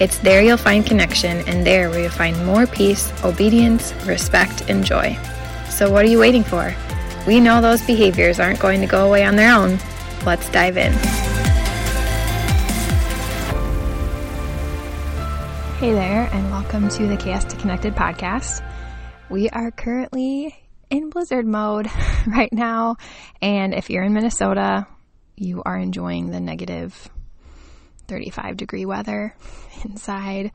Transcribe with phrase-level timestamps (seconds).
[0.00, 4.84] It's there you'll find connection, and there where you'll find more peace, obedience, respect, and
[4.84, 5.18] joy.
[5.70, 6.72] So, what are you waiting for?
[7.26, 9.80] We know those behaviors aren't going to go away on their own.
[10.24, 10.92] Let's dive in.
[15.78, 18.64] Hey there, and welcome to the Chaos to Connected podcast.
[19.28, 20.56] We are currently
[20.90, 21.88] in blizzard mode
[22.28, 22.98] right now,
[23.42, 24.86] and if you're in Minnesota,
[25.34, 27.10] you are enjoying the negative
[28.08, 29.34] 35 degree weather
[29.84, 30.50] inside,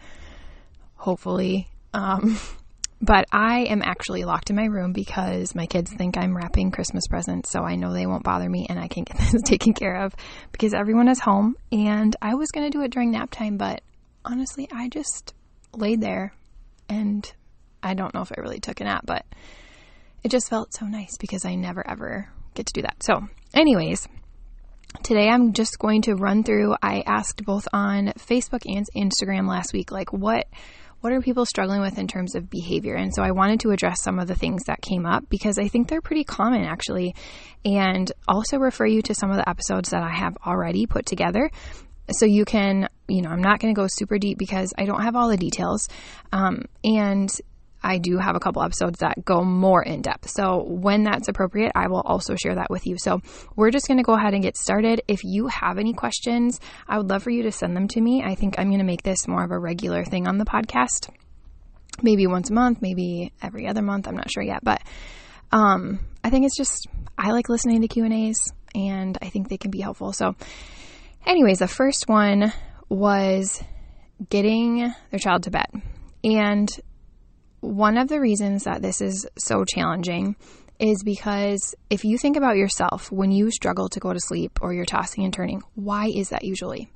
[0.96, 1.70] hopefully.
[1.94, 2.38] Um,
[3.02, 7.08] but I am actually locked in my room because my kids think I'm wrapping Christmas
[7.08, 10.04] presents, so I know they won't bother me and I can get this taken care
[10.04, 10.16] of
[10.52, 11.56] because everyone is home.
[11.72, 13.82] And I was going to do it during nap time, but
[14.26, 15.34] honestly, I just
[15.74, 16.34] laid there
[16.90, 17.32] and
[17.82, 19.26] I don't know if I really took a nap, but
[20.24, 23.04] it just felt so nice because I never ever get to do that.
[23.04, 24.08] So, anyways,
[25.02, 29.74] Today I'm just going to run through I asked both on Facebook and Instagram last
[29.74, 30.48] week like what
[31.02, 32.96] what are people struggling with in terms of behavior?
[32.96, 35.68] And so I wanted to address some of the things that came up because I
[35.68, 37.16] think they're pretty common actually.
[37.66, 41.52] And also refer you to some of the episodes that I have already put together.
[42.12, 45.02] So you can you know i'm not going to go super deep because i don't
[45.02, 45.90] have all the details.
[46.32, 47.30] Um, and
[47.84, 50.30] I do have a couple episodes that go more in depth.
[50.30, 52.98] So when that's appropriate, I will also share that with you.
[52.98, 53.22] So
[53.56, 55.02] we're just going to go ahead and get started.
[55.08, 58.24] If you have any questions, I would love for you to send them to me.
[58.26, 61.10] I think I'm going to make this more of a regular thing on the podcast.
[62.02, 64.08] Maybe once a month, maybe every other month.
[64.08, 64.82] I'm not sure yet, but
[65.52, 69.50] um, I think it's just I like listening to Q and A's, and I think
[69.50, 70.12] they can be helpful.
[70.12, 70.36] So,
[71.28, 72.52] anyways, the first one
[72.90, 73.64] was
[74.30, 75.68] getting their child to bed,
[76.24, 76.70] and
[77.64, 80.36] one of the reasons that this is so challenging
[80.80, 84.74] is because if you think about yourself when you struggle to go to sleep or
[84.74, 86.92] you're tossing and turning, why is that usually?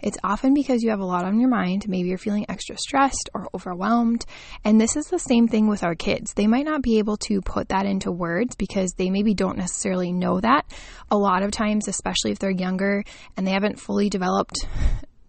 [0.00, 1.88] It's often because you have a lot on your mind.
[1.88, 4.24] Maybe you're feeling extra stressed or overwhelmed.
[4.62, 6.34] And this is the same thing with our kids.
[6.34, 10.12] They might not be able to put that into words because they maybe don't necessarily
[10.12, 10.66] know that.
[11.10, 13.02] A lot of times, especially if they're younger
[13.36, 14.66] and they haven't fully developed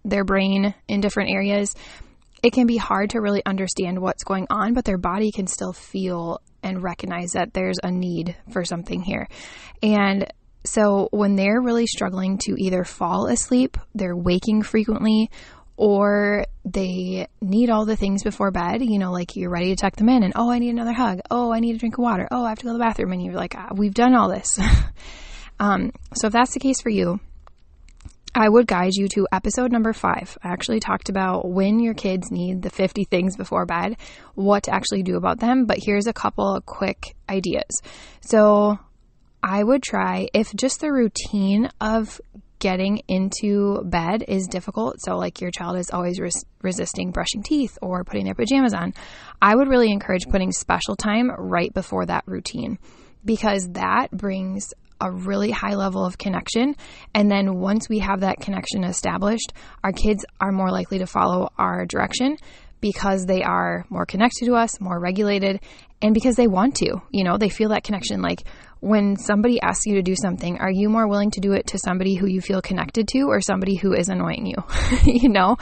[0.04, 1.74] their brain in different areas,
[2.46, 5.74] it can be hard to really understand what's going on, but their body can still
[5.74, 9.28] feel and recognize that there's a need for something here.
[9.82, 10.28] And
[10.64, 15.32] so when they're really struggling to either fall asleep, they're waking frequently,
[15.76, 19.96] or they need all the things before bed, you know, like you're ready to tuck
[19.96, 21.22] them in and, oh, I need another hug.
[21.32, 22.28] Oh, I need a drink of water.
[22.30, 23.12] Oh, I have to go to the bathroom.
[23.12, 24.60] And you're like, ah, we've done all this.
[25.60, 27.20] um, so if that's the case for you,
[28.38, 30.38] I would guide you to episode number five.
[30.44, 33.96] I actually talked about when your kids need the 50 things before bed,
[34.34, 35.66] what to actually do about them.
[35.66, 37.82] But here's a couple of quick ideas.
[38.20, 38.78] So
[39.42, 42.20] I would try if just the routine of
[42.60, 44.98] getting into bed is difficult.
[45.00, 48.94] So, like your child is always res- resisting brushing teeth or putting their pajamas on,
[49.42, 52.80] I would really encourage putting special time right before that routine
[53.24, 56.76] because that brings a really high level of connection.
[57.14, 61.50] And then once we have that connection established, our kids are more likely to follow
[61.58, 62.38] our direction
[62.82, 65.60] because they are more connected to us, more regulated,
[66.02, 67.02] and because they want to.
[67.10, 68.22] You know, they feel that connection.
[68.22, 68.44] Like
[68.80, 71.80] when somebody asks you to do something, are you more willing to do it to
[71.80, 74.58] somebody who you feel connected to or somebody who is annoying you?
[75.12, 75.58] you know?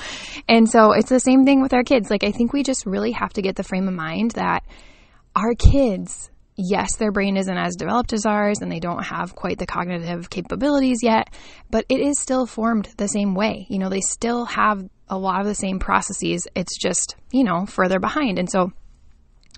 [0.50, 2.10] And so it's the same thing with our kids.
[2.10, 4.64] Like, I think we just really have to get the frame of mind that
[5.36, 9.58] our kids yes, their brain isn't as developed as ours and they don't have quite
[9.58, 11.34] the cognitive capabilities yet,
[11.70, 13.66] but it is still formed the same way.
[13.70, 16.48] You know, they still have a lot of the same processes.
[16.56, 18.40] It's just, you know, further behind.
[18.40, 18.72] And so,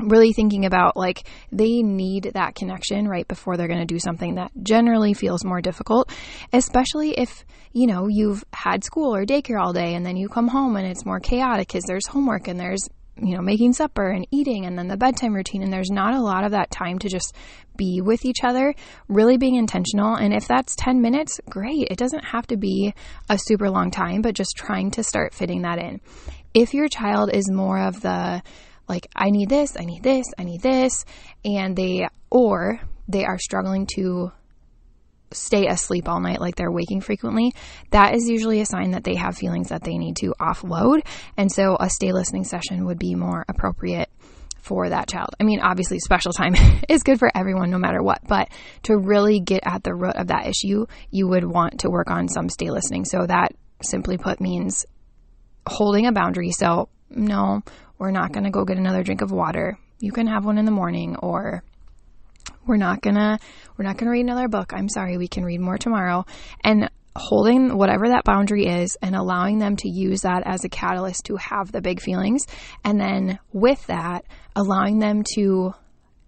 [0.02, 4.36] really thinking about like they need that connection right before they're going to do something
[4.36, 6.12] that generally feels more difficult,
[6.52, 10.50] especially if, you know, you've had school or daycare all day and then you come
[10.50, 12.90] home and it's more chaotic because there's homework and there's
[13.22, 15.64] you know, making supper and eating and then the bedtime routine.
[15.64, 17.36] And there's not a lot of that time to just
[17.78, 18.74] be with each other,
[19.08, 20.16] really being intentional.
[20.16, 21.88] And if that's 10 minutes, great.
[21.90, 22.94] It doesn't have to be
[23.30, 26.02] a super long time, but just trying to start fitting that in.
[26.54, 28.42] If your child is more of the,
[28.88, 31.06] like, I need this, I need this, I need this,
[31.44, 34.32] and they, or they are struggling to
[35.36, 37.54] stay asleep all night, like they're waking frequently,
[37.92, 41.06] that is usually a sign that they have feelings that they need to offload.
[41.38, 44.10] And so a stay listening session would be more appropriate
[44.66, 45.30] for that child.
[45.40, 46.56] I mean, obviously, special time
[46.90, 48.50] is good for everyone no matter what, but
[48.84, 52.28] to really get at the root of that issue, you would want to work on
[52.28, 53.06] some stay listening.
[53.06, 53.54] So, that
[53.84, 54.86] simply put means
[55.68, 56.52] holding a boundary.
[56.52, 57.62] So, no,
[58.00, 59.78] we're not going to go get another drink of water.
[60.00, 61.64] You can have one in the morning or
[62.68, 63.40] we're not gonna
[63.78, 64.74] we're not gonna read another book.
[64.74, 66.26] I'm sorry, we can read more tomorrow.
[66.64, 71.26] And holding whatever that boundary is and allowing them to use that as a catalyst
[71.26, 72.46] to have the big feelings.
[72.84, 74.26] And then with that,
[74.56, 75.74] allowing them to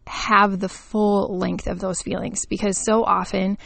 [0.05, 2.45] have the full length of those feelings.
[2.45, 3.57] Because so often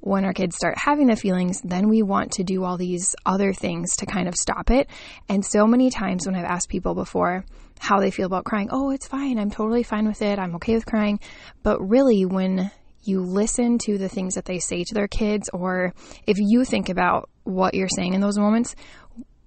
[0.00, 3.52] when our kids start having the feelings, then we want to do all these other
[3.52, 4.88] things to kind of stop it.
[5.28, 7.44] And so many times when I've asked people before
[7.78, 9.38] how they feel about crying, oh, it's fine.
[9.38, 10.38] I'm totally fine with it.
[10.38, 11.20] I'm okay with crying.
[11.62, 12.70] But really, when
[13.02, 15.94] you listen to the things that they say to their kids, or
[16.26, 18.74] if you think about what you're saying in those moments,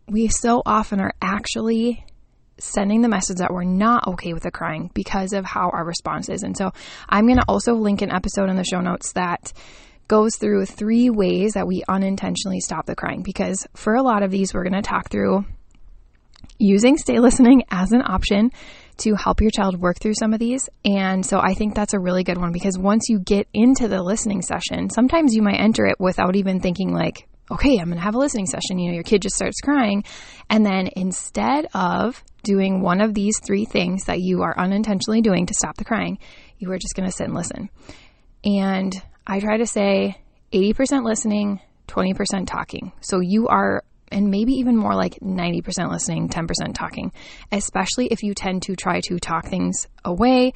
[0.08, 2.06] we so often are actually
[2.58, 6.30] sending the message that we're not okay with the crying because of how our response
[6.30, 6.44] is.
[6.44, 6.72] And so
[7.08, 9.54] I'm going to also link an episode in the show notes that
[10.08, 14.32] goes through three ways that we unintentionally stop the crying because for a lot of
[14.32, 15.46] these, we're going to talk through
[16.60, 18.52] using stay listening as an option
[18.98, 20.70] to help your child work through some of these.
[20.86, 24.04] And so I think that's a really good one because once you get into the
[24.04, 28.04] listening session, sometimes you might enter it without even thinking like, okay, I'm going to
[28.04, 28.78] have a listening session.
[28.78, 30.04] You know, your kid just starts crying.
[30.50, 35.46] And then instead of doing one of these three things that you are unintentionally doing
[35.48, 36.20] to stop the crying,
[36.58, 37.70] you are just going to sit and listen.
[38.44, 38.94] And
[39.26, 40.18] I try to say
[40.54, 42.92] 80% listening, 20% talking.
[43.02, 47.12] So you are and maybe even more like 90% listening, 10% talking,
[47.52, 50.54] especially if you tend to try to talk things away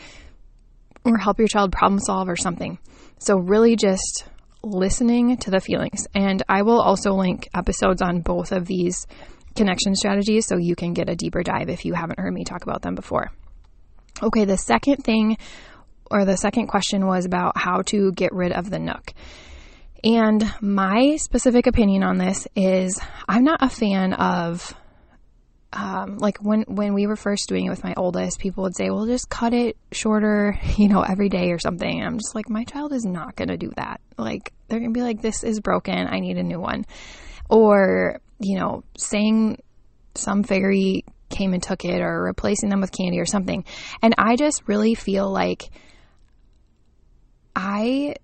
[1.06, 2.78] or help your child problem solve or something.
[3.20, 4.26] So, really just
[4.64, 6.08] listening to the feelings.
[6.14, 9.06] And I will also link episodes on both of these
[9.56, 12.64] connection strategies so you can get a deeper dive if you haven't heard me talk
[12.64, 13.32] about them before.
[14.22, 15.38] Okay, the second thing
[16.10, 19.14] or the second question was about how to get rid of the nuk.
[20.04, 24.76] And my specific opinion on this is I'm not a fan of
[25.72, 28.90] um, like when when we were first doing it with my oldest, people would say,
[28.90, 32.64] "Well, just cut it shorter, you know, every day or something." I'm just like, my
[32.64, 34.02] child is not going to do that.
[34.18, 36.08] Like they're going to be like, "This is broken.
[36.08, 36.86] I need a new one,"
[37.50, 39.62] or you know, saying
[40.16, 43.66] some fairy came and took it, or replacing them with candy or something.
[44.02, 45.72] And I just really feel like
[47.56, 48.16] I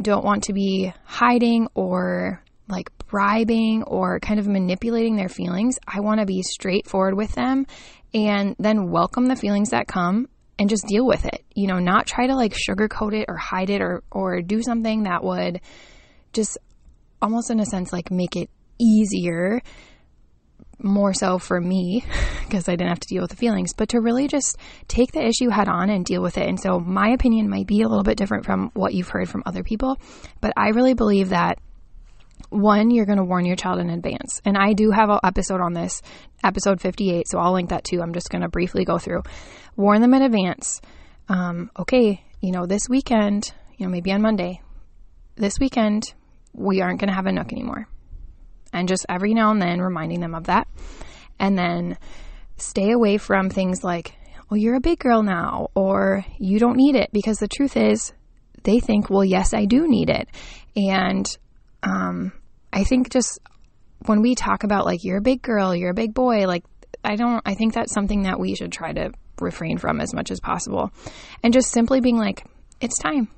[0.00, 5.78] don't want to be hiding or like bribing or kind of manipulating their feelings.
[5.86, 7.66] I want to be straightforward with them
[8.14, 10.28] and then welcome the feelings that come
[10.58, 11.44] and just deal with it.
[11.54, 15.04] You know, not try to like sugarcoat it or hide it or or do something
[15.04, 15.60] that would
[16.32, 16.58] just
[17.20, 19.60] almost in a sense like make it easier
[20.82, 22.04] more so for me
[22.44, 25.24] because I didn't have to deal with the feelings, but to really just take the
[25.24, 26.48] issue head on and deal with it.
[26.48, 29.42] And so my opinion might be a little bit different from what you've heard from
[29.46, 29.98] other people,
[30.40, 31.58] but I really believe that
[32.50, 34.40] one, you're going to warn your child in advance.
[34.44, 36.00] And I do have an episode on this,
[36.42, 38.00] episode 58, so I'll link that too.
[38.00, 39.22] I'm just going to briefly go through.
[39.76, 40.80] Warn them in advance.
[41.28, 44.62] Um, okay, you know, this weekend, you know, maybe on Monday,
[45.34, 46.04] this weekend,
[46.54, 47.86] we aren't going to have a nuk anymore
[48.72, 50.68] and just every now and then reminding them of that.
[51.38, 51.98] And then
[52.56, 54.14] stay away from things like,
[54.50, 58.12] well, you're a big girl now, or you don't need it, because the truth is,
[58.64, 60.28] they think, well, yes, I do need it.
[60.74, 61.26] And
[61.82, 62.32] um,
[62.72, 63.38] I think just
[64.06, 66.64] when we talk about like, you're a big girl, you're a big boy, like,
[67.04, 70.30] I don't, I think that's something that we should try to refrain from as much
[70.30, 70.90] as possible.
[71.42, 72.44] And just simply being like,
[72.80, 73.28] it's time.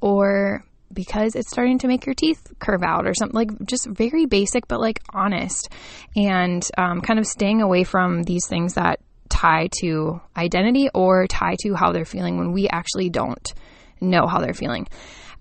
[0.00, 4.26] Or because it's starting to make your teeth curve out or something like just very
[4.26, 5.68] basic but like honest.
[6.14, 11.56] And um, kind of staying away from these things that tie to identity or tie
[11.60, 13.52] to how they're feeling when we actually don't
[14.00, 14.86] know how they're feeling.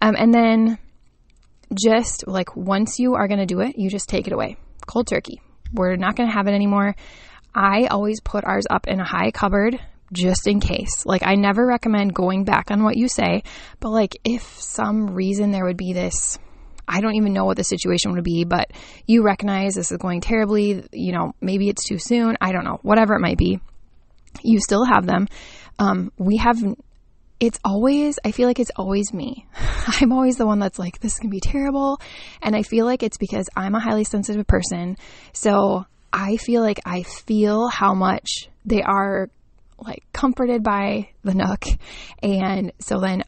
[0.01, 0.77] Um, and then
[1.73, 4.57] just like once you are going to do it you just take it away.
[4.87, 5.41] Cold turkey.
[5.73, 6.95] We're not going to have it anymore.
[7.53, 9.79] I always put ours up in a high cupboard
[10.12, 11.05] just in case.
[11.05, 13.43] Like, I never recommend going back on what you say,
[13.79, 16.38] but like, if some reason there would be this,
[16.88, 18.71] I don't even know what the situation would be, but
[19.07, 22.79] you recognize this is going terribly, you know, maybe it's too soon, I don't know,
[22.83, 23.59] whatever it might be,
[24.43, 25.27] you still have them.
[25.79, 26.57] Um, we have,
[27.39, 29.47] it's always, I feel like it's always me.
[29.88, 32.00] I'm always the one that's like, this can be terrible.
[32.41, 34.97] And I feel like it's because I'm a highly sensitive person.
[35.33, 39.29] So I feel like I feel how much they are
[39.77, 41.79] like comforted by the nuk.
[42.22, 43.24] And so then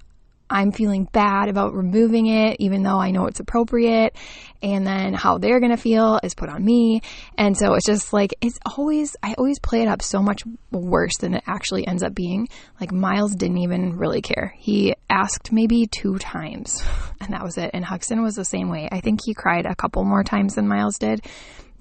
[0.49, 4.15] I'm feeling bad about removing it, even though I know it's appropriate.
[4.61, 7.01] And then how they're going to feel is put on me.
[7.37, 11.17] And so it's just like, it's always, I always play it up so much worse
[11.19, 12.47] than it actually ends up being.
[12.79, 14.53] Like Miles didn't even really care.
[14.57, 16.81] He asked maybe two times
[17.21, 17.71] and that was it.
[17.73, 18.87] And Huxton was the same way.
[18.91, 21.25] I think he cried a couple more times than Miles did,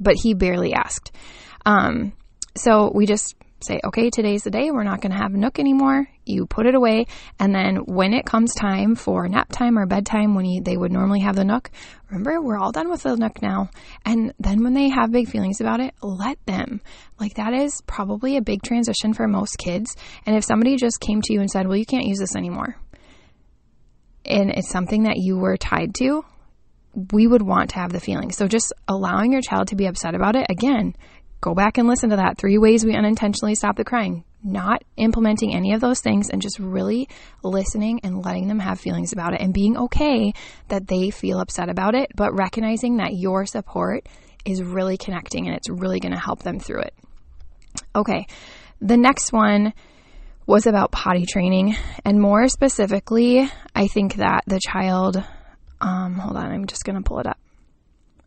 [0.00, 1.12] but he barely asked.
[1.64, 2.12] Um,
[2.56, 4.70] so we just say, okay, today's the day.
[4.70, 6.08] We're not going to have a Nuk anymore.
[6.24, 7.06] You put it away.
[7.38, 10.92] And then when it comes time for nap time or bedtime, when you, they would
[10.92, 11.68] normally have the Nuk,
[12.10, 13.70] remember, we're all done with the Nuk now.
[14.04, 16.80] And then when they have big feelings about it, let them.
[17.18, 19.96] Like that is probably a big transition for most kids.
[20.26, 22.76] And if somebody just came to you and said, well, you can't use this anymore,
[24.24, 26.24] and it's something that you were tied to,
[27.12, 28.32] we would want to have the feeling.
[28.32, 30.96] So just allowing your child to be upset about it, again,
[31.40, 32.38] Go back and listen to that.
[32.38, 34.24] Three ways we unintentionally stop the crying.
[34.42, 37.08] Not implementing any of those things and just really
[37.42, 40.32] listening and letting them have feelings about it and being okay
[40.68, 44.08] that they feel upset about it, but recognizing that your support
[44.44, 46.94] is really connecting and it's really going to help them through it.
[47.94, 48.26] Okay.
[48.80, 49.72] The next one
[50.46, 55.22] was about potty training and more specifically, I think that the child,
[55.80, 57.38] um, hold on, I'm just going to pull it up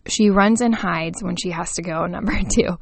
[0.10, 2.78] she runs and hides when she has to go, number two.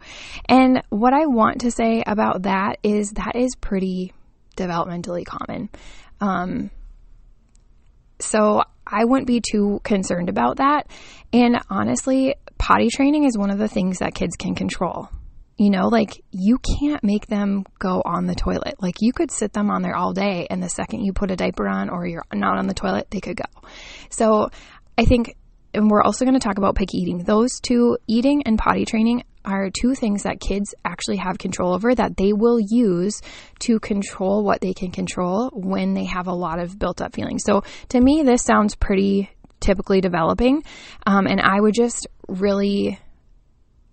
[0.47, 4.13] And what I want to say about that is that is pretty
[4.55, 5.69] developmentally common.
[6.19, 6.71] Um,
[8.19, 10.89] so I wouldn't be too concerned about that.
[11.33, 15.09] And honestly, potty training is one of the things that kids can control.
[15.57, 18.75] You know, like you can't make them go on the toilet.
[18.79, 21.35] Like you could sit them on there all day, and the second you put a
[21.35, 23.67] diaper on or you're not on the toilet, they could go.
[24.09, 24.49] So
[24.99, 25.35] I think
[25.77, 27.19] and we're also going to talk about picky eating.
[27.19, 31.95] Those two, eating and potty training, are two things that kids actually have control over
[31.95, 33.21] that they will use
[33.59, 37.43] to control what they can control when they have a lot of built up feelings.
[37.45, 39.29] So to me, this sounds pretty
[39.61, 40.63] typically developing.
[41.05, 42.99] Um, and I would just really,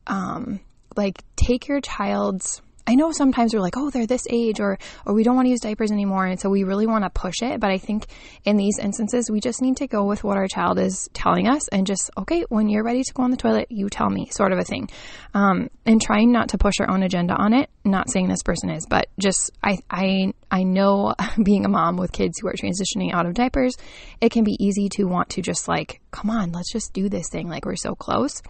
[0.09, 0.59] um,
[0.97, 5.15] like take your child's I know sometimes we're like, oh, they're this age, or or
[5.15, 7.61] we don't want to use diapers anymore, and so we really want to push it.
[7.61, 8.07] But I think
[8.45, 11.69] in these instances, we just need to go with what our child is telling us,
[11.69, 14.53] and just okay, when you're ready to go on the toilet, you tell me, sort
[14.53, 14.91] of a thing.
[15.33, 17.71] Um, and trying not to push our own agenda on it.
[17.85, 22.13] Not saying this person is, but just I I I know being a mom with
[22.13, 23.75] kids who are transitioning out of diapers,
[24.21, 27.29] it can be easy to want to just like, come on, let's just do this
[27.31, 28.43] thing, like we're so close.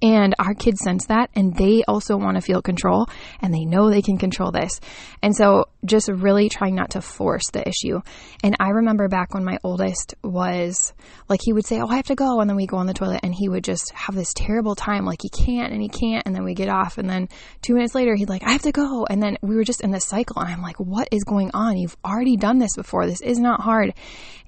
[0.00, 3.06] And our kids sense that and they also want to feel control
[3.40, 4.80] and they know they can control this.
[5.22, 8.00] And so just really trying not to force the issue.
[8.42, 10.92] And I remember back when my oldest was
[11.28, 12.40] like, he would say, Oh, I have to go.
[12.40, 15.04] And then we go on the toilet and he would just have this terrible time.
[15.04, 16.26] Like he can't and he can't.
[16.26, 16.98] And then we get off.
[16.98, 17.28] And then
[17.62, 19.06] two minutes later, he'd like, I have to go.
[19.08, 20.40] And then we were just in this cycle.
[20.40, 21.76] And I'm like, what is going on?
[21.76, 23.06] You've already done this before.
[23.06, 23.94] This is not hard.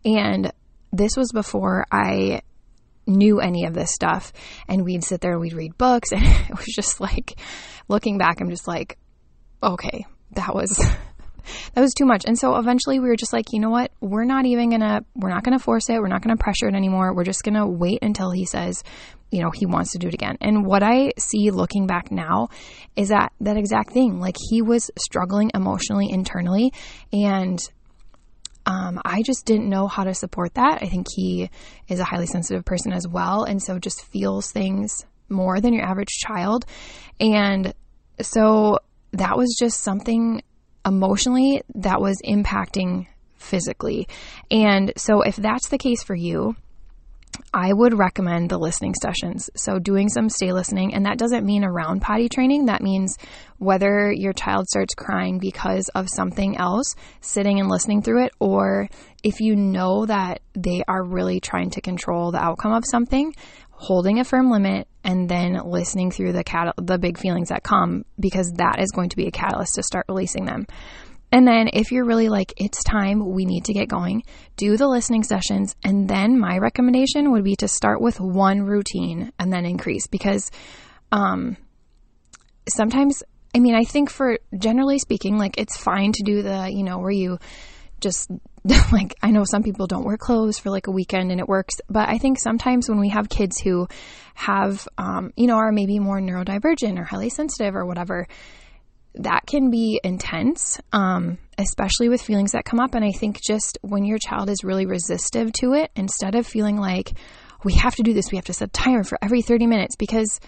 [0.04, 0.52] And
[0.92, 2.42] this was before I
[3.06, 4.32] knew any of this stuff.
[4.68, 6.12] And we'd sit there and we'd read books.
[6.12, 7.38] And it was just like,
[7.88, 8.99] looking back, I'm just like,
[9.62, 10.70] okay, that was.
[11.75, 12.25] that was too much.
[12.25, 13.90] And so eventually we were just like, you know what?
[14.00, 15.99] We're not even gonna, we're not gonna force it.
[15.99, 17.14] We're not gonna pressure it anymore.
[17.14, 18.82] We're just gonna wait until he says,
[19.30, 20.38] you know, he wants to do it again.
[20.40, 22.49] And what I see looking back now
[22.96, 24.20] is that that exact thing.
[24.20, 26.73] Like he was struggling emotionally internally
[27.12, 27.58] and
[28.66, 30.83] um, I just didn't know how to support that.
[30.83, 31.50] I think he
[31.88, 35.85] is a highly sensitive person as well, and so just feels things more than your
[35.85, 36.64] average child.
[37.21, 37.75] And
[38.21, 38.78] so
[39.12, 40.42] that was just something
[40.87, 43.06] emotionally that was impacting
[43.37, 44.09] physically.
[44.50, 46.56] And so if that's the case for you,
[47.52, 49.50] I would recommend the listening sessions.
[49.56, 52.66] So, doing some stay listening, and that doesn't mean around potty training.
[52.66, 53.16] That means
[53.58, 58.88] whether your child starts crying because of something else, sitting and listening through it, or
[59.22, 63.34] if you know that they are really trying to control the outcome of something,
[63.70, 68.04] holding a firm limit and then listening through the cat- the big feelings that come
[68.18, 70.66] because that is going to be a catalyst to start releasing them.
[71.34, 74.22] And then if you're really like, it's time, we need to get going,
[74.56, 75.74] do the listening sessions.
[75.82, 80.52] And then my recommendation would be to start with one routine and then increase because
[81.10, 81.56] um,
[82.68, 86.84] sometimes, I mean, I think for generally speaking, like it's fine to do the, you
[86.84, 87.40] know, where you
[87.98, 88.30] just
[88.92, 91.74] like I know some people don't wear clothes for like a weekend and it works,
[91.90, 93.88] but I think sometimes when we have kids who
[94.34, 98.28] have, um, you know, are maybe more neurodivergent or highly sensitive or whatever,
[99.16, 102.94] that can be intense, um, especially with feelings that come up.
[102.94, 106.76] And I think just when your child is really resistive to it, instead of feeling
[106.76, 107.12] like
[107.62, 109.97] we have to do this, we have to set a timer for every 30 minutes,
[109.97, 110.40] because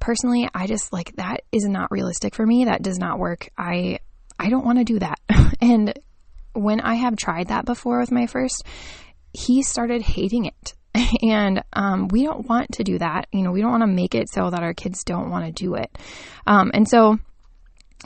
[0.00, 2.66] personally, I just like that is not realistic for me.
[2.66, 3.48] That does not work.
[3.56, 3.98] I
[4.38, 5.18] I don't want to do that.
[5.60, 5.98] and
[6.52, 8.64] when I have tried that before with my first,
[9.32, 10.74] he started hating it.
[11.22, 13.28] And um, we don't want to do that.
[13.32, 15.52] You know, we don't want to make it so that our kids don't want to
[15.52, 15.96] do it.
[16.46, 17.18] Um, and so,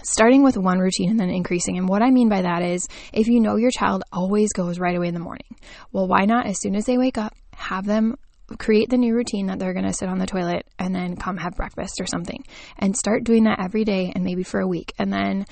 [0.02, 1.78] starting with one routine and then increasing.
[1.78, 4.96] And what I mean by that is if you know your child always goes right
[4.96, 5.56] away in the morning,
[5.92, 8.16] well, why not as soon as they wake up, have them
[8.58, 11.36] create the new routine that they're going to sit on the toilet and then come
[11.36, 12.44] have breakfast or something
[12.78, 14.92] and start doing that every day and maybe for a week.
[14.98, 15.46] And then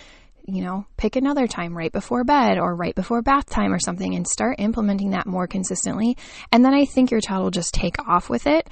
[0.46, 4.14] you know, pick another time right before bed or right before bath time or something
[4.14, 6.16] and start implementing that more consistently.
[6.50, 8.68] And then I think your child will just take off with it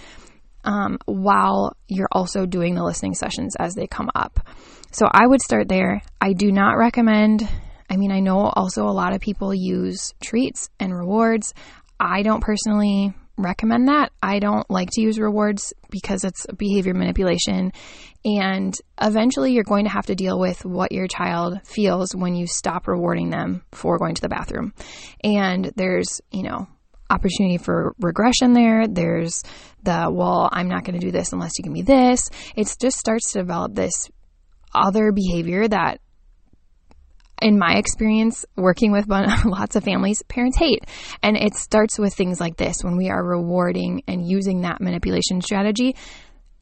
[0.64, 4.40] um, while you're also doing the listening sessions as they come up.
[4.90, 6.02] So I would start there.
[6.20, 7.48] I do not recommend,
[7.90, 11.54] I mean, I know also a lot of people use treats and rewards.
[12.00, 14.12] I don't personally recommend that.
[14.22, 17.72] I don't like to use rewards because it's behavior manipulation.
[18.24, 22.46] And eventually, you're going to have to deal with what your child feels when you
[22.46, 24.74] stop rewarding them for going to the bathroom.
[25.22, 26.66] And there's, you know,
[27.10, 28.86] opportunity for regression there.
[28.86, 29.42] There's
[29.82, 32.28] the, well, I'm not going to do this unless you give me this.
[32.56, 34.10] It just starts to develop this
[34.74, 36.00] other behavior that
[37.40, 39.08] in my experience working with
[39.44, 40.84] lots of families, parents hate.
[41.22, 45.40] And it starts with things like this when we are rewarding and using that manipulation
[45.40, 45.96] strategy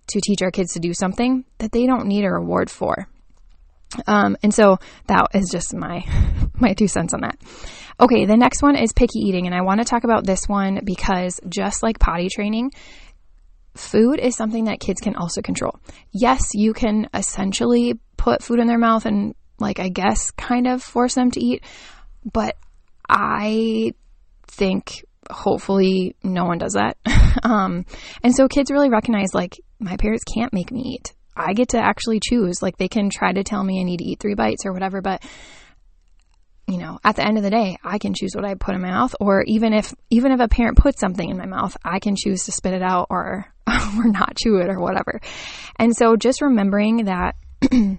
[0.09, 3.09] to teach our kids to do something that they don't need a reward for.
[4.07, 6.05] Um, and so that is just my
[6.55, 7.39] my two cents on that.
[7.99, 10.81] Okay, the next one is picky eating, and I want to talk about this one
[10.85, 12.73] because just like potty training,
[13.75, 15.79] food is something that kids can also control.
[16.13, 20.83] Yes, you can essentially put food in their mouth and like I guess kind of
[20.83, 21.65] force them to eat.
[22.31, 22.57] But
[23.09, 23.93] I
[24.47, 26.97] think hopefully no one does that.
[27.43, 27.85] um,
[28.23, 31.13] and so kids really recognize like my parents can't make me eat.
[31.37, 32.63] I get to actually choose.
[32.63, 35.01] Like they can try to tell me I need to eat three bites or whatever,
[35.01, 35.23] but
[36.67, 38.81] you know, at the end of the day, I can choose what I put in
[38.81, 42.01] my mouth or even if even if a parent puts something in my mouth, I
[42.01, 45.21] can choose to spit it out or or not chew it or whatever.
[45.79, 47.37] And so just remembering that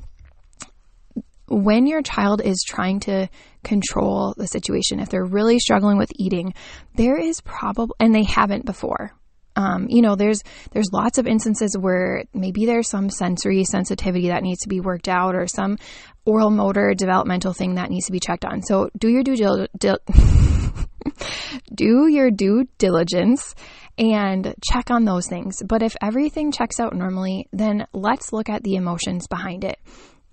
[1.47, 3.29] when your child is trying to
[3.63, 6.53] control the situation, if they're really struggling with eating,
[6.95, 9.13] there is probably, and they haven't before.
[9.57, 14.43] Um, you know, there's there's lots of instances where maybe there's some sensory sensitivity that
[14.43, 15.77] needs to be worked out, or some
[16.25, 18.61] oral motor developmental thing that needs to be checked on.
[18.61, 19.99] So do your due dil- dil-
[21.73, 23.55] do your due diligence
[23.97, 25.63] and check on those things.
[25.65, 29.79] But if everything checks out normally, then let's look at the emotions behind it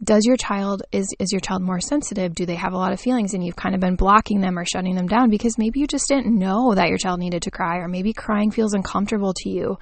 [0.02, 2.34] does your child is is your child more sensitive?
[2.34, 4.64] Do they have a lot of feelings and you've kind of been blocking them or
[4.64, 7.78] shutting them down because maybe you just didn't know that your child needed to cry
[7.78, 9.78] or maybe crying feels uncomfortable to you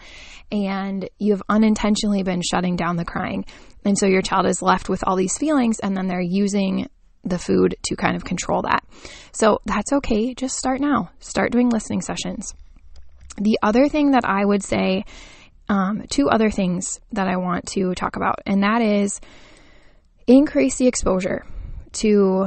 [0.50, 3.44] and you've unintentionally been shutting down the crying.
[3.84, 6.88] And so your child is left with all these feelings and then they're using
[7.24, 8.84] the food to kind of control that.
[9.32, 10.34] So that's okay.
[10.34, 11.10] Just start now.
[11.20, 12.54] Start doing listening sessions.
[13.38, 15.04] The other thing that i would say
[15.68, 19.20] um, two other things that i want to talk about and that is
[20.26, 21.44] increase the exposure
[21.92, 22.46] to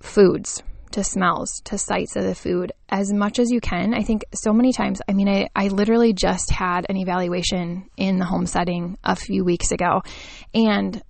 [0.00, 3.94] foods, to smells, to sights of the food as much as you can.
[3.94, 8.18] I think so many times, I mean, I, I literally just had an evaluation in
[8.18, 10.02] the home setting a few weeks ago.
[10.54, 11.02] And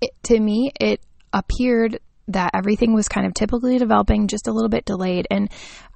[0.00, 1.00] it, to me, it
[1.32, 5.26] appeared that everything was kind of typically developing just a little bit delayed.
[5.30, 5.50] And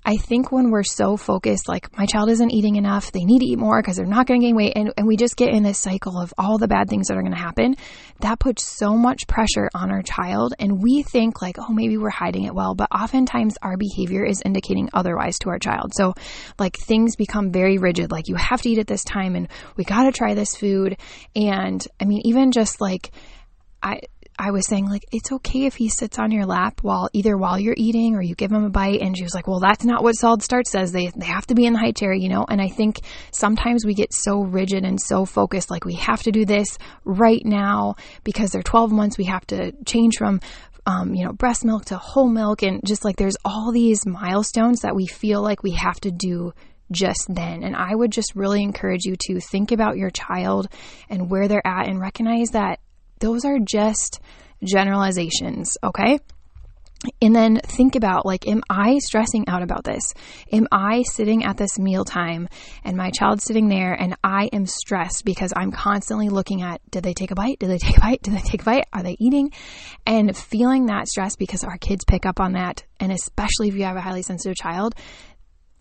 [0.04, 3.46] I think when we're so focused, like my child isn't eating enough, they need to
[3.46, 5.62] eat more because they're not going to gain weight, and, and we just get in
[5.62, 7.76] this cycle of all the bad things that are going to happen,
[8.20, 10.54] that puts so much pressure on our child.
[10.58, 14.42] And we think, like, oh, maybe we're hiding it well, but oftentimes our behavior is
[14.44, 15.92] indicating otherwise to our child.
[15.94, 16.14] So,
[16.58, 19.84] like, things become very rigid, like, you have to eat at this time, and we
[19.84, 20.96] got to try this food.
[21.36, 23.12] And I mean, even just like,
[23.82, 24.00] I,
[24.44, 27.60] I was saying like it's okay if he sits on your lap while either while
[27.60, 30.02] you're eating or you give him a bite and she was like, "Well, that's not
[30.02, 30.90] what Solid Starts says.
[30.90, 32.98] They they have to be in the high chair, you know?" And I think
[33.30, 37.44] sometimes we get so rigid and so focused like we have to do this right
[37.44, 40.40] now because they're 12 months we have to change from
[40.86, 44.80] um, you know, breast milk to whole milk and just like there's all these milestones
[44.80, 46.52] that we feel like we have to do
[46.90, 47.62] just then.
[47.62, 50.66] And I would just really encourage you to think about your child
[51.08, 52.80] and where they're at and recognize that
[53.22, 54.20] those are just
[54.64, 56.18] generalizations, okay?
[57.20, 60.12] And then think about like, am I stressing out about this?
[60.52, 62.48] Am I sitting at this mealtime
[62.84, 67.02] and my child's sitting there and I am stressed because I'm constantly looking at did
[67.02, 67.58] they take a bite?
[67.58, 68.22] Did they take a bite?
[68.22, 68.84] Did they take a bite?
[68.92, 69.50] Are they eating?
[70.06, 72.84] And feeling that stress because our kids pick up on that.
[73.00, 74.94] And especially if you have a highly sensitive child,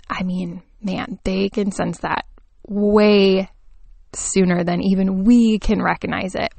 [0.10, 2.26] I mean, man, they can sense that
[2.68, 3.48] way
[4.14, 6.52] sooner than even we can recognize it.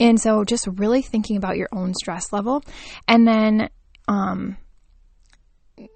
[0.00, 2.62] And so just really thinking about your own stress level
[3.06, 3.68] and then
[4.08, 4.56] um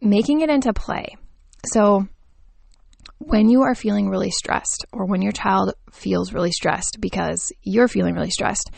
[0.01, 1.17] making it into play.
[1.73, 2.07] So,
[3.19, 7.89] when you are feeling really stressed, or when your child feels really stressed because you're
[7.89, 8.71] feeling really stressed,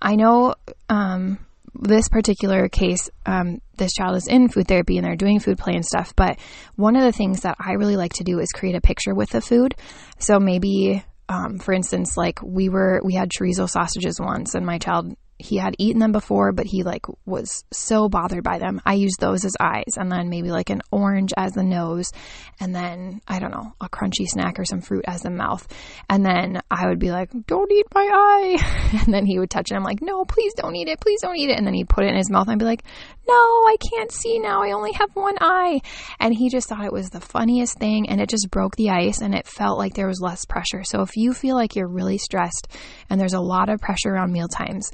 [0.00, 0.54] I know
[0.88, 1.38] um,
[1.74, 5.74] this particular case, um, this child is in food therapy and they're doing food play
[5.74, 6.14] and stuff.
[6.16, 6.38] But
[6.76, 9.30] one of the things that I really like to do is create a picture with
[9.30, 9.74] the food.
[10.18, 14.78] So maybe, um, for instance, like we were, we had chorizo sausages once and my
[14.78, 18.80] child he had eaten them before, but he like was so bothered by them.
[18.84, 22.12] I used those as eyes and then maybe like an orange as the nose
[22.60, 25.66] and then I don't know, a crunchy snack or some fruit as the mouth.
[26.08, 28.58] And then I would be like, "Don't eat my eye."
[29.00, 29.76] And then he would touch it.
[29.76, 31.00] I'm like, "No, please don't eat it.
[31.00, 32.64] Please don't eat it." And then he'd put it in his mouth and I'd be
[32.64, 32.84] like,
[33.26, 34.62] "No, I can't see now.
[34.62, 35.80] I only have one eye."
[36.18, 39.20] And he just thought it was the funniest thing and it just broke the ice
[39.20, 40.84] and it felt like there was less pressure.
[40.84, 42.68] So if you feel like you're really stressed
[43.08, 44.90] and there's a lot of pressure around meal times,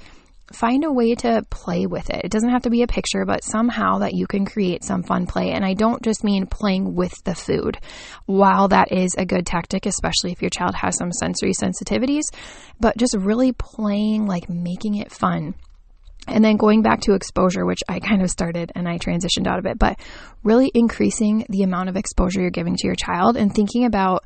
[0.52, 2.22] find a way to play with it.
[2.24, 5.26] It doesn't have to be a picture, but somehow that you can create some fun
[5.26, 5.50] play.
[5.50, 7.78] And I don't just mean playing with the food.
[8.26, 12.24] While that is a good tactic, especially if your child has some sensory sensitivities,
[12.80, 15.54] but just really playing, like making it fun.
[16.28, 19.58] And then going back to exposure, which I kind of started and I transitioned out
[19.58, 19.98] of it, but
[20.42, 24.24] really increasing the amount of exposure you're giving to your child and thinking about,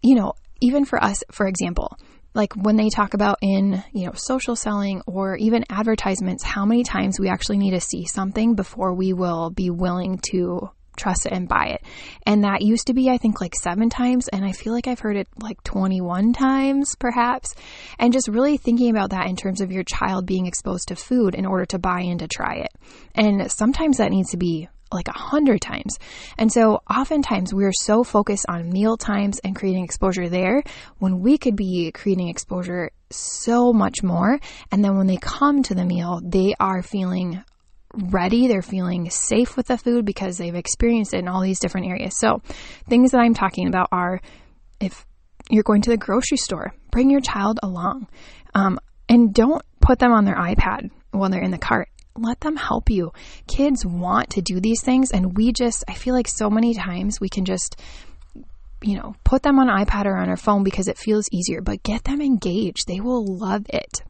[0.00, 1.96] you know, even for us, for example,
[2.34, 6.82] like when they talk about in, you know, social selling or even advertisements, how many
[6.82, 11.32] times we actually need to see something before we will be willing to trust it
[11.32, 11.82] and buy it.
[12.26, 14.28] And that used to be, I think, like seven times.
[14.28, 17.54] And I feel like I've heard it like 21 times, perhaps.
[17.98, 21.34] And just really thinking about that in terms of your child being exposed to food
[21.34, 22.72] in order to buy in to try it.
[23.14, 25.98] And sometimes that needs to be like a hundred times.
[26.38, 30.62] And so oftentimes we're so focused on meal times and creating exposure there
[30.98, 34.38] when we could be creating exposure so much more.
[34.70, 37.42] And then when they come to the meal, they are feeling
[37.92, 38.48] ready.
[38.48, 42.18] They're feeling safe with the food because they've experienced it in all these different areas.
[42.18, 42.42] So
[42.88, 44.20] things that I'm talking about are
[44.80, 45.06] if
[45.50, 48.08] you're going to the grocery store, bring your child along.
[48.54, 52.56] Um, and don't put them on their iPad while they're in the cart let them
[52.56, 53.12] help you.
[53.46, 57.20] Kids want to do these things, and we just, I feel like so many times
[57.20, 57.80] we can just,
[58.82, 61.82] you know, put them on iPad or on our phone because it feels easier, but
[61.82, 62.86] get them engaged.
[62.86, 64.02] They will love it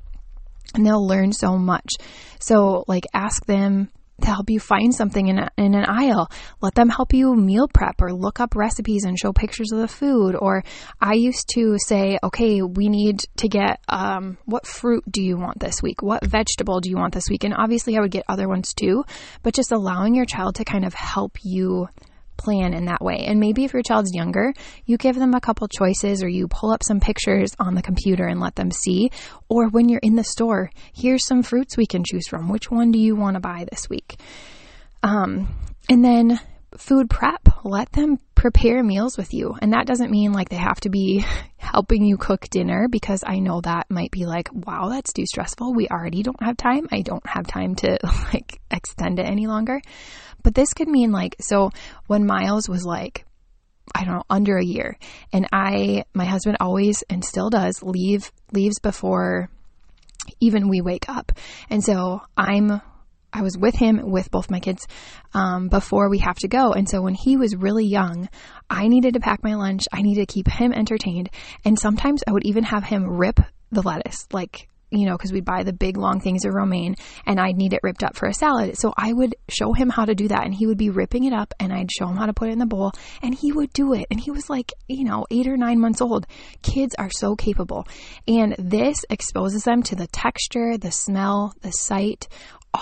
[0.74, 1.92] and they'll learn so much.
[2.40, 3.90] So, like, ask them
[4.20, 6.31] to help you find something in, a, in an aisle.
[6.61, 9.88] Let them help you meal prep or look up recipes and show pictures of the
[9.88, 10.37] food.
[10.37, 10.62] Or
[11.00, 15.61] I used to say, okay, we need to get, um, what fruit do you want
[15.61, 16.03] this week?
[16.03, 17.44] What vegetable do you want this week?
[17.44, 19.05] And obviously I would get other ones too,
[19.42, 21.88] but just allowing your child to kind of help you
[22.37, 23.25] plan in that way.
[23.27, 24.53] And maybe if your child's younger,
[24.85, 28.27] you give them a couple choices or you pull up some pictures on the computer
[28.27, 29.11] and let them see.
[29.49, 32.49] Or when you're in the store, here's some fruits we can choose from.
[32.49, 34.16] Which one do you want to buy this week?
[35.03, 35.49] Um,
[35.88, 36.40] and then
[36.77, 37.49] food prep.
[37.64, 39.57] Let them prepare meals with you.
[39.62, 41.24] And that doesn't mean like they have to be
[41.57, 45.72] helping you cook dinner because I know that might be like, wow, that's too stressful.
[45.72, 46.87] We already don't have time.
[46.92, 47.96] I don't have time to
[48.35, 49.80] like extend it any longer.
[50.42, 51.70] But this could mean like, so
[52.07, 53.24] when Miles was like,
[53.94, 54.98] I don't know, under a year,
[55.33, 59.48] and I, my husband always and still does leave, leaves before
[60.38, 61.33] even we wake up.
[61.70, 62.83] And so I'm,
[63.35, 64.87] I was with him with both my kids
[65.35, 66.73] um, before we have to go.
[66.73, 68.29] And so when he was really young,
[68.70, 69.87] I needed to pack my lunch.
[69.92, 71.31] I needed to keep him entertained.
[71.64, 73.40] And sometimes I would even have him rip
[73.73, 76.94] the lettuce, like you know, because we'd buy the big long things of romaine
[77.27, 78.79] and I'd need it ripped up for a salad.
[78.79, 81.33] So I would show him how to do that and he would be ripping it
[81.33, 82.92] up and I'd show him how to put it in the bowl
[83.23, 84.07] and he would do it.
[84.11, 86.27] And he was like, you know, eight or nine months old.
[86.62, 87.87] Kids are so capable.
[88.29, 92.29] And this exposes them to the texture, the smell, the sight,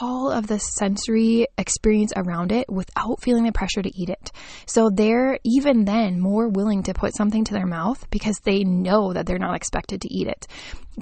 [0.00, 4.32] all of the sensory experience around it without feeling the pressure to eat it.
[4.66, 9.12] So they're even then more willing to put something to their mouth because they know
[9.12, 10.46] that they're not expected to eat it.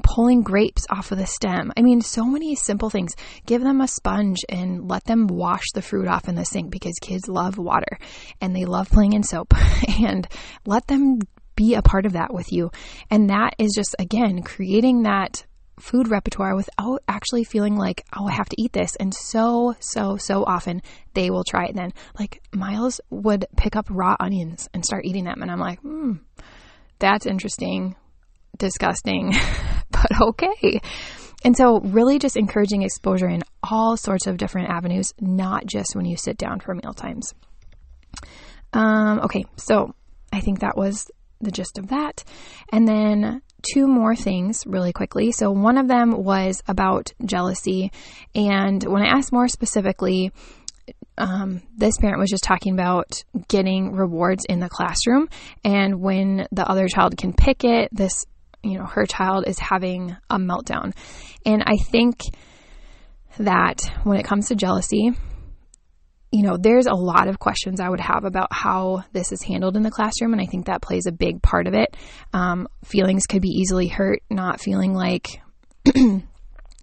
[0.02, 1.72] Pulling grapes off of the stem.
[1.76, 3.14] I mean, so many simple things.
[3.46, 6.94] Give them a sponge and let them wash the fruit off in the sink because
[7.00, 7.98] kids love water
[8.40, 9.54] and they love playing in soap
[10.02, 10.26] and
[10.66, 11.20] let them
[11.56, 12.70] be a part of that with you.
[13.10, 15.44] And that is just, again, creating that
[15.80, 18.96] food repertoire without actually feeling like, oh, I have to eat this.
[18.96, 20.82] And so, so, so often
[21.14, 21.92] they will try it then.
[22.18, 25.42] Like Miles would pick up raw onions and start eating them.
[25.42, 26.14] And I'm like, hmm,
[26.98, 27.96] that's interesting,
[28.56, 29.32] disgusting,
[29.90, 30.80] but okay.
[31.42, 36.04] And so, really, just encouraging exposure in all sorts of different avenues, not just when
[36.04, 37.32] you sit down for meal times.
[38.74, 39.94] Um, okay, so
[40.32, 42.24] I think that was the gist of that.
[42.72, 45.32] And then two more things really quickly.
[45.32, 47.92] So, one of them was about jealousy.
[48.34, 50.32] And when I asked more specifically,
[51.18, 55.28] um, this parent was just talking about getting rewards in the classroom,
[55.62, 58.24] and when the other child can pick it, this
[58.62, 60.94] you know her child is having a meltdown,
[61.44, 62.22] and I think
[63.38, 65.12] that when it comes to jealousy,
[66.32, 69.76] you know, there's a lot of questions I would have about how this is handled
[69.76, 71.96] in the classroom, and I think that plays a big part of it.
[72.32, 75.42] Um, feelings could be easily hurt, not feeling like,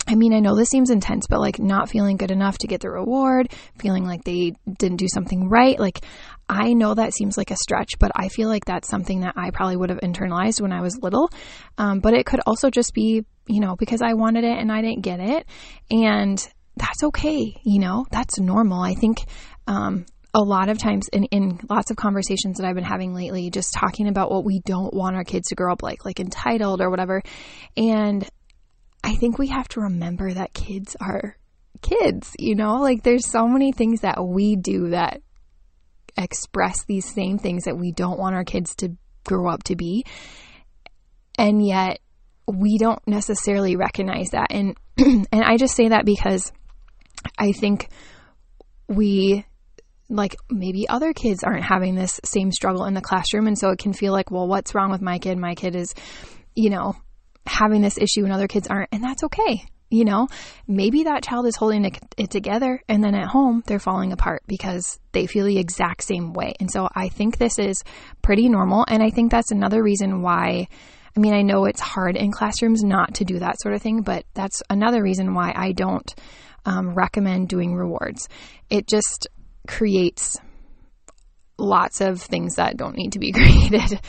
[0.10, 2.82] I mean, I know this seems intense, but like not feeling good enough to get
[2.82, 5.80] the reward, feeling like they didn't do something right.
[5.80, 6.02] Like,
[6.50, 9.52] I know that seems like a stretch, but I feel like that's something that I
[9.52, 11.30] probably would have internalized when I was little.
[11.78, 14.82] Um, but it could also just be, you know, because I wanted it and I
[14.82, 15.46] didn't get it.
[15.92, 17.56] And that's okay.
[17.64, 18.82] You know, that's normal.
[18.82, 19.26] I think,
[19.68, 23.50] um, a lot of times in, in lots of conversations that I've been having lately,
[23.50, 26.80] just talking about what we don't want our kids to grow up like, like entitled
[26.80, 27.24] or whatever.
[27.76, 28.28] And
[29.04, 31.38] I think we have to remember that kids are
[31.82, 32.82] kids, you know?
[32.82, 35.22] Like there's so many things that we do that
[36.18, 40.06] express these same things that we don't want our kids to grow up to be.
[41.38, 42.00] And yet
[42.48, 44.48] we don't necessarily recognize that.
[44.52, 46.52] And and I just say that because
[47.38, 47.90] I think
[48.88, 49.46] we
[50.10, 53.80] like maybe other kids aren't having this same struggle in the classroom and so it
[53.80, 55.38] can feel like well what's wrong with my kid?
[55.38, 55.94] My kid is
[56.56, 56.96] you know
[57.46, 60.28] having this issue and other kids aren't and that's okay you know?
[60.68, 64.44] Maybe that child is holding it, it together and then at home they're falling apart
[64.46, 66.54] because they feel the exact same way.
[66.60, 67.84] And so i think this is
[68.22, 70.68] pretty normal and i think that's another reason why
[71.16, 74.04] I mean, I know it's hard in classrooms not to do that sort of thing,
[74.04, 76.14] but that's another reason why I don't
[76.68, 78.28] um, recommend doing rewards.
[78.70, 79.28] It just
[79.68, 80.38] creates
[81.58, 84.00] lots of things that don't need to be created.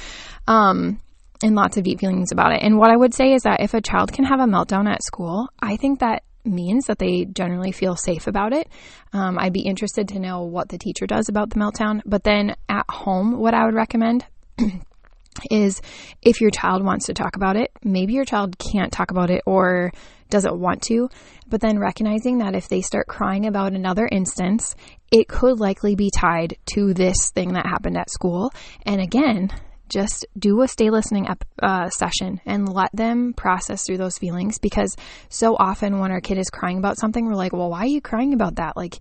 [0.47, 1.01] Um,
[1.43, 2.63] and lots of deep feelings about it.
[2.63, 5.05] And what I would say is that if a child can have a meltdown at
[5.05, 8.69] school, I think that means that they generally feel safe about it.
[9.13, 12.01] Um, I'd be interested to know what the teacher does about the meltdown.
[12.05, 14.27] But then at home, what I would recommend
[15.51, 15.81] is
[16.23, 19.43] if your child wants to talk about it, maybe your child can't talk about it
[19.47, 19.93] or
[20.31, 21.09] doesn't want to,
[21.49, 24.75] but then recognizing that if they start crying about another instance,
[25.11, 28.53] it could likely be tied to this thing that happened at school.
[28.85, 29.51] And again,
[29.89, 34.59] just do a stay listening up, uh, session and let them process through those feelings
[34.59, 34.95] because
[35.31, 38.01] so often when our kid is crying about something, we're like, well, why are you
[38.01, 38.77] crying about that?
[38.77, 38.99] Like,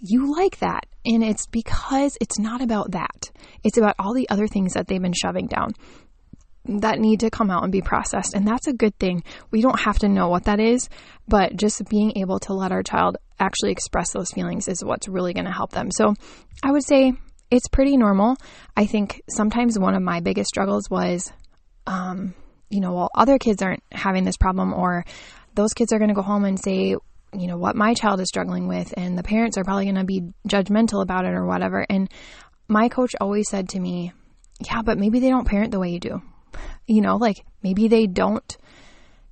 [0.00, 0.86] you like that.
[1.04, 3.30] And it's because it's not about that.
[3.62, 5.74] It's about all the other things that they've been shoving down
[6.66, 8.34] that need to come out and be processed.
[8.34, 9.22] And that's a good thing.
[9.50, 10.88] We don't have to know what that is,
[11.26, 15.32] but just being able to let our child actually express those feelings is what's really
[15.32, 15.90] going to help them.
[15.90, 16.14] So
[16.62, 17.14] I would say
[17.50, 18.36] it's pretty normal.
[18.76, 21.32] I think sometimes one of my biggest struggles was,
[21.86, 22.34] um,
[22.68, 25.04] you know, well, other kids aren't having this problem, or
[25.54, 26.94] those kids are going to go home and say,
[27.32, 30.04] you know, what my child is struggling with, and the parents are probably going to
[30.04, 31.84] be judgmental about it or whatever.
[31.88, 32.08] And
[32.68, 34.12] my coach always said to me,
[34.64, 36.22] yeah, but maybe they don't parent the way you do.
[36.86, 38.56] You know, like maybe they don't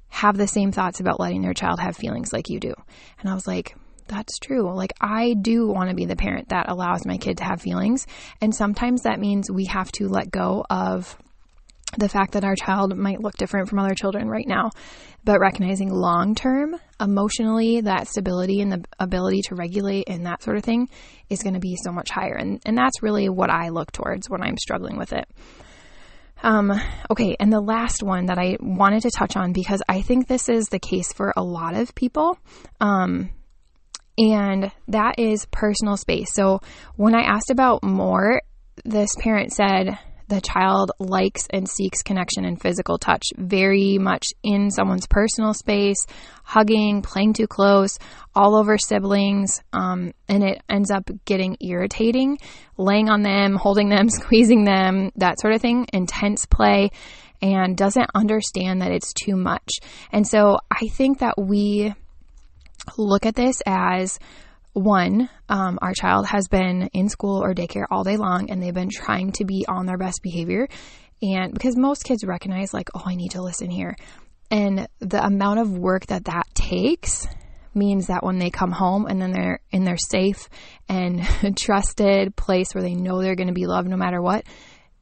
[0.08, 2.74] have the same thoughts about letting their child have feelings like you do.
[3.20, 3.76] And I was like,
[4.08, 4.74] that's true.
[4.74, 8.06] Like, I do want to be the parent that allows my kid to have feelings.
[8.40, 11.16] And sometimes that means we have to let go of
[11.96, 14.70] the fact that our child might look different from other children right now,
[15.24, 20.56] but recognizing long term, emotionally, that stability and the ability to regulate and that sort
[20.56, 20.88] of thing
[21.30, 22.34] is going to be so much higher.
[22.34, 25.28] And, and that's really what I look towards when I'm struggling with it.
[26.42, 26.72] Um,
[27.10, 30.48] okay, and the last one that I wanted to touch on because I think this
[30.48, 32.38] is the case for a lot of people.
[32.80, 33.30] Um,
[34.16, 36.32] and that is personal space.
[36.32, 36.60] So
[36.96, 38.42] when I asked about more,
[38.84, 44.70] this parent said the child likes and seeks connection and physical touch very much in
[44.70, 46.06] someone's personal space,
[46.44, 47.98] hugging, playing too close,
[48.34, 52.38] all over siblings, um, and it ends up getting irritating,
[52.76, 56.90] laying on them, holding them, squeezing them, that sort of thing, intense play,
[57.40, 59.78] and doesn't understand that it's too much.
[60.12, 61.94] And so I think that we
[62.96, 64.18] look at this as
[64.72, 68.74] one, um, our child has been in school or daycare all day long and they've
[68.74, 70.68] been trying to be on their best behavior.
[71.20, 73.96] And because most kids recognize, like, oh, I need to listen here.
[74.50, 77.26] And the amount of work that that takes
[77.74, 80.48] means that when they come home and then they're in their safe
[80.88, 81.22] and
[81.56, 84.44] trusted place where they know they're going to be loved no matter what,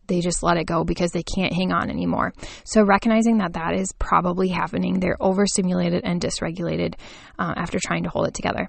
[0.06, 2.32] they just let it go because they can't hang on anymore.
[2.64, 6.94] So, recognizing that that is probably happening, they're overstimulated and dysregulated
[7.38, 8.68] uh, after trying to hold it together.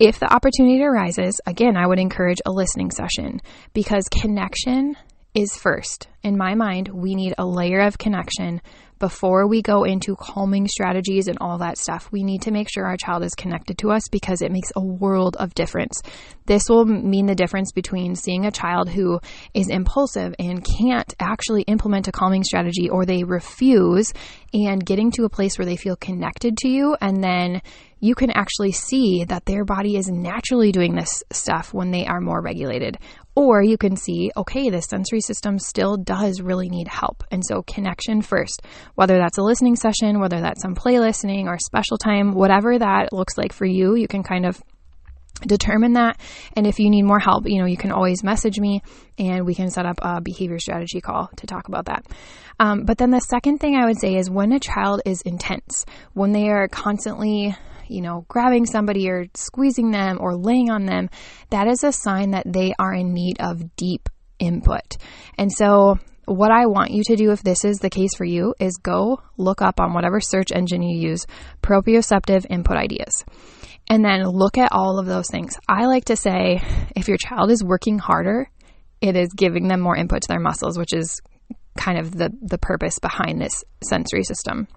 [0.00, 3.42] If the opportunity arises, again, I would encourage a listening session
[3.74, 4.96] because connection
[5.34, 6.08] is first.
[6.22, 8.60] in my mind, we need a layer of connection
[9.00, 12.12] before we go into calming strategies and all that stuff.
[12.12, 14.84] We need to make sure our child is connected to us because it makes a
[14.84, 16.02] world of difference.
[16.44, 19.18] This will mean the difference between seeing a child who
[19.54, 24.12] is impulsive and can't actually implement a calming strategy or they refuse
[24.52, 27.62] and getting to a place where they feel connected to you and then
[28.00, 32.20] you can actually see that their body is naturally doing this stuff when they are
[32.20, 32.96] more regulated.
[33.40, 37.24] Or you can see, okay, the sensory system still does really need help.
[37.30, 38.60] And so connection first,
[38.96, 43.14] whether that's a listening session, whether that's some play listening or special time, whatever that
[43.14, 44.62] looks like for you, you can kind of
[45.40, 46.20] determine that.
[46.54, 48.82] And if you need more help you know you can always message me
[49.16, 52.04] and we can set up a behavior strategy call to talk about that.
[52.58, 55.86] Um, but then the second thing i would say is when a child is intense
[56.12, 57.56] when they are constantly
[57.90, 61.10] you know, grabbing somebody or squeezing them or laying on them,
[61.50, 64.96] that is a sign that they are in need of deep input.
[65.36, 68.54] And so what I want you to do if this is the case for you
[68.60, 71.26] is go look up on whatever search engine you use
[71.62, 73.24] proprioceptive input ideas.
[73.88, 75.58] And then look at all of those things.
[75.68, 76.62] I like to say
[76.94, 78.48] if your child is working harder,
[79.00, 81.20] it is giving them more input to their muscles, which is
[81.76, 84.68] kind of the, the purpose behind this sensory system.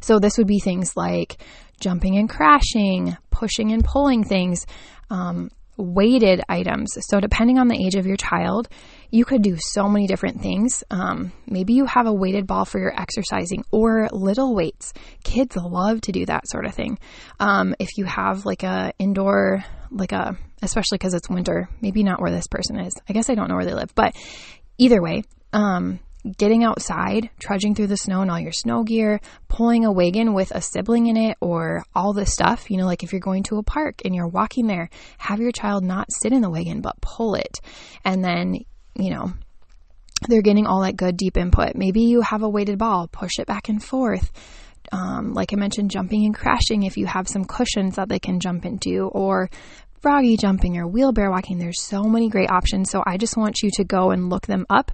[0.00, 1.38] So this would be things like
[1.80, 4.66] jumping and crashing, pushing and pulling things,
[5.10, 6.96] um, weighted items.
[7.00, 8.68] So, depending on the age of your child,
[9.10, 10.84] you could do so many different things.
[10.90, 14.92] Um, maybe you have a weighted ball for your exercising or little weights.
[15.22, 16.98] Kids love to do that sort of thing.
[17.40, 22.20] Um, if you have like a indoor, like a, especially because it's winter, maybe not
[22.20, 22.94] where this person is.
[23.08, 24.14] I guess I don't know where they live, but
[24.78, 26.00] either way, um,
[26.36, 30.50] getting outside, trudging through the snow in all your snow gear, pulling a wagon with
[30.52, 32.70] a sibling in it, or all this stuff.
[32.70, 35.52] You know, like if you're going to a park and you're walking there, have your
[35.52, 37.60] child not sit in the wagon, but pull it.
[38.04, 38.54] And then,
[38.94, 39.32] you know,
[40.28, 41.74] they're getting all that good deep input.
[41.74, 44.32] Maybe you have a weighted ball, push it back and forth.
[44.92, 48.38] Um, like I mentioned, jumping and crashing if you have some cushions that they can
[48.40, 49.50] jump into, or
[50.04, 51.56] froggy jumping or wheelbarrow walking.
[51.56, 52.90] There's so many great options.
[52.90, 54.90] So I just want you to go and look them up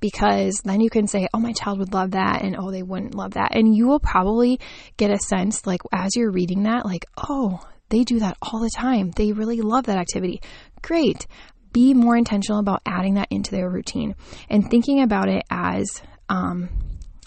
[0.00, 2.42] because then you can say, oh, my child would love that.
[2.42, 3.54] And oh, they wouldn't love that.
[3.54, 4.58] And you will probably
[4.96, 8.70] get a sense, like, as you're reading that, like, oh, they do that all the
[8.74, 9.10] time.
[9.10, 10.40] They really love that activity.
[10.80, 11.26] Great.
[11.74, 14.14] Be more intentional about adding that into their routine
[14.48, 16.00] and thinking about it as
[16.30, 16.70] um,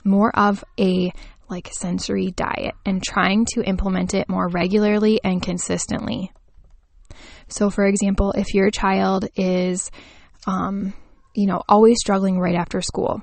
[0.04, 1.14] more of a
[1.50, 6.32] like sensory diet and trying to implement it more regularly and consistently.
[7.50, 9.92] So, for example, if your child is,
[10.46, 10.94] um,
[11.34, 13.22] you know, always struggling right after school,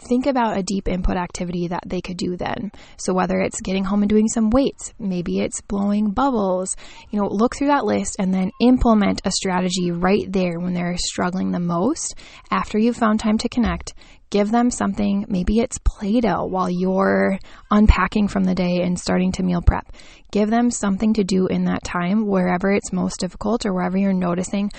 [0.00, 2.72] think about a deep input activity that they could do then.
[2.96, 6.76] So whether it's getting home and doing some weights, maybe it's blowing bubbles,
[7.10, 10.96] you know, look through that list and then implement a strategy right there when they're
[10.96, 12.14] struggling the most
[12.50, 13.94] after you've found time to connect.
[14.30, 17.38] Give them something, maybe it's Play Doh while you're
[17.70, 19.92] unpacking from the day and starting to meal prep.
[20.30, 24.12] Give them something to do in that time, wherever it's most difficult or wherever you're
[24.12, 24.70] noticing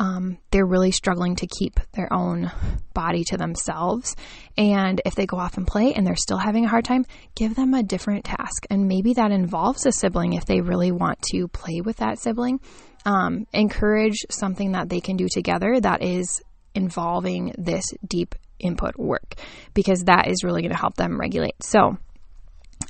[0.00, 2.50] um, they're really struggling to keep their own
[2.94, 4.16] body to themselves.
[4.56, 7.54] And if they go off and play and they're still having a hard time, give
[7.54, 8.64] them a different task.
[8.70, 12.60] And maybe that involves a sibling if they really want to play with that sibling.
[13.04, 16.42] Um, encourage something that they can do together that is
[16.74, 19.34] involving this deep input work
[19.74, 21.62] because that is really going to help them regulate.
[21.62, 21.96] So,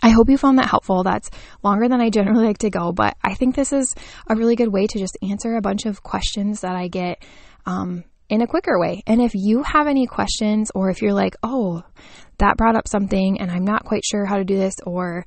[0.02, 1.02] I hope you found that helpful.
[1.02, 1.30] That's
[1.62, 3.94] longer than I generally like to go, but I think this is
[4.28, 7.22] a really good way to just answer a bunch of questions that I get
[7.66, 9.02] um, in a quicker way.
[9.06, 11.82] And if you have any questions, or if you're like, oh,
[12.38, 15.26] that brought up something and I'm not quite sure how to do this, or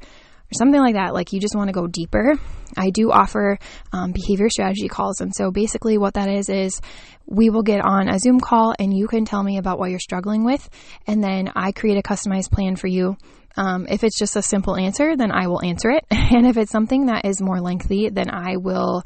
[0.54, 2.36] or something like that, like you just want to go deeper,
[2.78, 3.58] I do offer
[3.92, 5.20] um, behavior strategy calls.
[5.22, 6.80] And so basically, what that is, is
[7.26, 10.00] we will get on a Zoom call and you can tell me about what you're
[10.00, 10.70] struggling with.
[11.08, 13.18] And then I create a customized plan for you
[13.56, 16.06] um, if it's just a simple answer, then I will answer it.
[16.12, 19.04] And if it's something that is more lengthy, then I will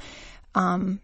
[0.55, 1.01] um,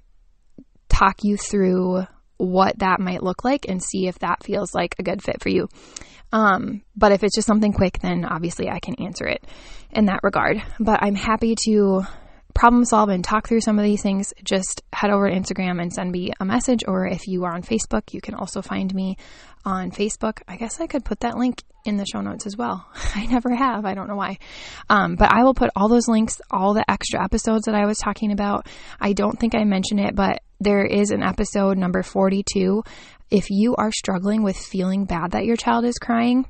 [0.87, 2.05] talk you through
[2.37, 5.49] what that might look like and see if that feels like a good fit for
[5.49, 5.67] you.
[6.31, 9.43] Um, but if it's just something quick, then obviously I can answer it
[9.91, 10.61] in that regard.
[10.79, 12.03] But I'm happy to
[12.53, 15.91] problem solve and talk through some of these things, just head over to Instagram and
[15.91, 16.83] send me a message.
[16.87, 19.17] Or if you are on Facebook, you can also find me
[19.65, 20.41] on Facebook.
[20.47, 22.85] I guess I could put that link in the show notes as well.
[23.15, 23.85] I never have.
[23.85, 24.37] I don't know why.
[24.89, 27.97] Um, but I will put all those links, all the extra episodes that I was
[27.97, 28.67] talking about.
[28.99, 32.83] I don't think I mentioned it, but there is an episode number 42.
[33.29, 36.45] If you are struggling with feeling bad that your child is crying,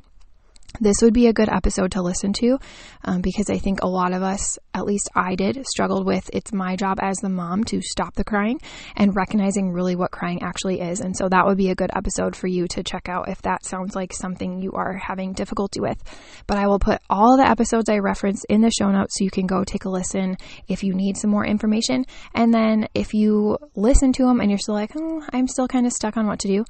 [0.80, 2.58] this would be a good episode to listen to
[3.04, 6.52] um, because I think a lot of us, at least I did, struggled with it's
[6.52, 8.60] my job as the mom to stop the crying
[8.96, 11.00] and recognizing really what crying actually is.
[11.00, 13.66] And so that would be a good episode for you to check out if that
[13.66, 16.02] sounds like something you are having difficulty with.
[16.48, 19.32] But I will put all the episodes I referenced in the show notes so you
[19.32, 22.06] can go take a listen if you need some more information.
[22.34, 25.86] And then if you listen to them and you're still like, oh, I'm still kind
[25.86, 26.66] of stuck on what to do.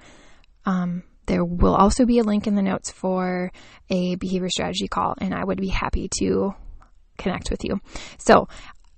[0.65, 3.51] Um, there will also be a link in the notes for
[3.89, 6.53] a behavior strategy call, and I would be happy to
[7.17, 7.79] connect with you.
[8.17, 8.47] So,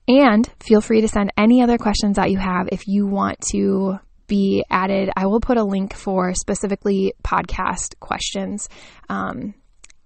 [0.08, 4.00] and feel free to send any other questions that you have if you want to
[4.28, 5.10] be added.
[5.16, 8.70] I will put a link for specifically podcast questions
[9.10, 9.54] um,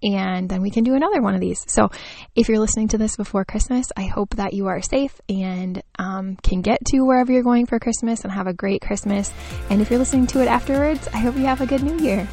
[0.02, 1.64] and then we can do another one of these.
[1.68, 1.90] So,
[2.34, 6.36] if you're listening to this before Christmas, I hope that you are safe and um,
[6.36, 9.32] can get to wherever you're going for Christmas and have a great Christmas.
[9.68, 12.26] And if you're listening to it afterwards, I hope you have a good new year.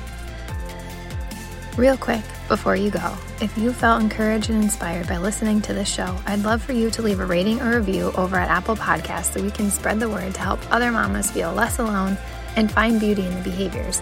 [1.78, 5.88] Real quick, before you go, if you felt encouraged and inspired by listening to this
[5.88, 9.34] show, I'd love for you to leave a rating or review over at Apple Podcasts
[9.34, 12.18] so we can spread the word to help other mamas feel less alone
[12.56, 14.02] and find beauty in the behaviors